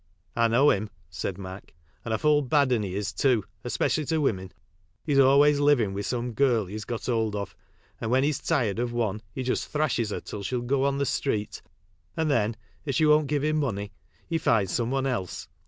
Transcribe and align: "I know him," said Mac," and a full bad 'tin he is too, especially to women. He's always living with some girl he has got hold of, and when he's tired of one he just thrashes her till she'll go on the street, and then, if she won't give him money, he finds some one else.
"I 0.35 0.47
know 0.47 0.71
him," 0.71 0.89
said 1.11 1.37
Mac," 1.37 1.75
and 2.03 2.11
a 2.11 2.17
full 2.17 2.41
bad 2.41 2.69
'tin 2.69 2.81
he 2.81 2.95
is 2.95 3.13
too, 3.13 3.45
especially 3.63 4.03
to 4.05 4.17
women. 4.17 4.51
He's 5.03 5.19
always 5.19 5.59
living 5.59 5.93
with 5.93 6.07
some 6.07 6.31
girl 6.33 6.65
he 6.65 6.73
has 6.73 6.85
got 6.85 7.05
hold 7.05 7.35
of, 7.35 7.55
and 7.99 8.09
when 8.09 8.23
he's 8.23 8.39
tired 8.39 8.79
of 8.79 8.93
one 8.93 9.21
he 9.31 9.43
just 9.43 9.67
thrashes 9.67 10.09
her 10.09 10.19
till 10.19 10.41
she'll 10.41 10.61
go 10.61 10.85
on 10.85 10.97
the 10.97 11.05
street, 11.05 11.61
and 12.17 12.31
then, 12.31 12.55
if 12.83 12.95
she 12.95 13.05
won't 13.05 13.27
give 13.27 13.43
him 13.43 13.57
money, 13.59 13.91
he 14.27 14.39
finds 14.39 14.71
some 14.71 14.89
one 14.89 15.05
else. 15.05 15.47